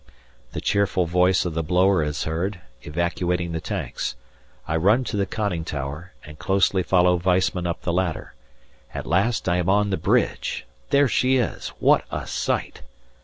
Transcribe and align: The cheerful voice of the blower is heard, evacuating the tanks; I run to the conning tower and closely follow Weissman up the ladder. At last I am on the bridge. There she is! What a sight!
The 0.53 0.61
cheerful 0.61 1.05
voice 1.05 1.45
of 1.45 1.53
the 1.53 1.61
blower 1.61 2.01
is 2.01 2.23
heard, 2.23 2.59
evacuating 2.81 3.51
the 3.51 3.61
tanks; 3.61 4.15
I 4.67 4.75
run 4.75 5.03
to 5.03 5.15
the 5.15 5.27
conning 5.27 5.63
tower 5.63 6.13
and 6.25 6.39
closely 6.39 6.81
follow 6.81 7.17
Weissman 7.23 7.67
up 7.67 7.83
the 7.83 7.93
ladder. 7.93 8.33
At 8.95 9.05
last 9.05 9.47
I 9.47 9.57
am 9.57 9.69
on 9.69 9.91
the 9.91 9.97
bridge. 9.97 10.65
There 10.89 11.07
she 11.07 11.37
is! 11.37 11.67
What 11.77 12.05
a 12.09 12.25
sight! 12.25 12.81